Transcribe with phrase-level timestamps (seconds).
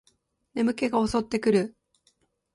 [0.55, 1.75] 眠気が襲ってくる